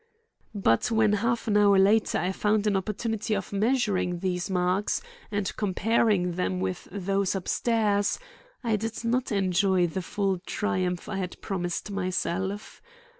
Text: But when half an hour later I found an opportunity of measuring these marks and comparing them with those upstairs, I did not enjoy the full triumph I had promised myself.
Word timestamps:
But 0.55 0.89
when 0.89 1.13
half 1.13 1.47
an 1.47 1.55
hour 1.57 1.77
later 1.77 2.17
I 2.17 2.31
found 2.31 2.65
an 2.65 2.75
opportunity 2.75 3.35
of 3.35 3.53
measuring 3.53 4.17
these 4.17 4.49
marks 4.49 4.99
and 5.29 5.55
comparing 5.57 6.31
them 6.31 6.59
with 6.59 6.87
those 6.91 7.35
upstairs, 7.35 8.17
I 8.63 8.77
did 8.77 9.05
not 9.05 9.31
enjoy 9.31 9.85
the 9.85 10.01
full 10.01 10.39
triumph 10.39 11.07
I 11.07 11.17
had 11.17 11.39
promised 11.39 11.91
myself. 11.91 12.81